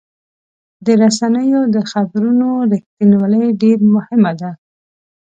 [0.85, 4.51] د رسنیو د خبرونو رښتینولي ډېر مهمه ده.